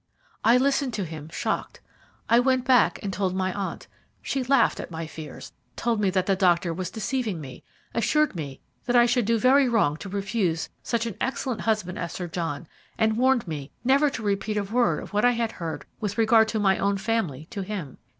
"I 0.43 0.57
listened 0.57 0.95
to 0.95 1.05
him 1.05 1.29
shocked. 1.29 1.79
I 2.27 2.39
went 2.39 2.65
back 2.65 2.97
and 3.03 3.13
told 3.13 3.35
my 3.35 3.53
aunt. 3.53 3.85
She 4.23 4.41
laughed 4.43 4.79
at 4.79 4.89
my 4.89 5.05
fears, 5.05 5.53
told 5.75 6.01
me 6.01 6.09
that 6.09 6.25
the 6.25 6.35
doctor 6.35 6.73
was 6.73 6.89
deceiving 6.89 7.39
me, 7.39 7.63
assured 7.93 8.35
me 8.35 8.61
that 8.85 8.95
I 8.95 9.05
should 9.05 9.25
do 9.25 9.37
very 9.37 9.69
wrong 9.69 9.97
to 9.97 10.09
refuse 10.09 10.69
such 10.81 11.05
an 11.05 11.13
excellent 11.21 11.61
husband 11.61 11.99
as 11.99 12.13
Sir 12.13 12.25
John, 12.27 12.65
and 12.97 13.15
warned 13.15 13.47
me 13.47 13.69
never 13.83 14.09
to 14.09 14.23
repeat 14.23 14.57
a 14.57 14.63
word 14.63 15.03
of 15.03 15.13
what 15.13 15.23
I 15.23 15.33
had 15.33 15.51
heard 15.51 15.85
with 15.99 16.17
regard 16.17 16.47
to 16.47 16.59
my 16.59 16.79
own 16.79 16.97
family 16.97 17.45
to 17.51 17.61
him. 17.61 17.99